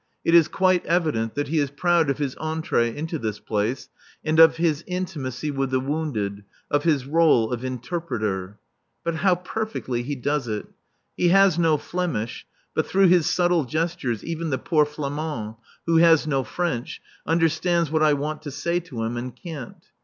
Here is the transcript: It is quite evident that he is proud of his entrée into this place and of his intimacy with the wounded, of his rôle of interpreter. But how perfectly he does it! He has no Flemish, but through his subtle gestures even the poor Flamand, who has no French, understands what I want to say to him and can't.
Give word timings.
It 0.25 0.33
is 0.33 0.47
quite 0.47 0.83
evident 0.87 1.35
that 1.35 1.49
he 1.49 1.59
is 1.59 1.69
proud 1.69 2.09
of 2.09 2.17
his 2.17 2.33
entrée 2.37 2.91
into 2.91 3.19
this 3.19 3.39
place 3.39 3.87
and 4.25 4.39
of 4.39 4.57
his 4.57 4.83
intimacy 4.87 5.51
with 5.51 5.69
the 5.69 5.79
wounded, 5.79 6.43
of 6.71 6.85
his 6.85 7.03
rôle 7.03 7.51
of 7.53 7.63
interpreter. 7.63 8.57
But 9.03 9.17
how 9.17 9.35
perfectly 9.35 10.01
he 10.01 10.15
does 10.15 10.47
it! 10.47 10.65
He 11.15 11.27
has 11.27 11.59
no 11.59 11.77
Flemish, 11.77 12.47
but 12.73 12.87
through 12.87 13.09
his 13.09 13.29
subtle 13.29 13.63
gestures 13.65 14.23
even 14.25 14.49
the 14.49 14.57
poor 14.57 14.85
Flamand, 14.87 15.57
who 15.85 15.97
has 15.97 16.25
no 16.25 16.43
French, 16.43 16.99
understands 17.27 17.91
what 17.91 18.01
I 18.01 18.13
want 18.13 18.41
to 18.41 18.49
say 18.49 18.79
to 18.79 19.03
him 19.03 19.17
and 19.17 19.35
can't. 19.35 19.85